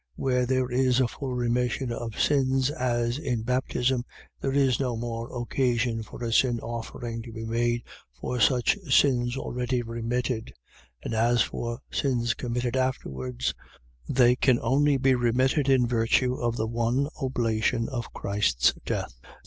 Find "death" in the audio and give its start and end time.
18.87-19.21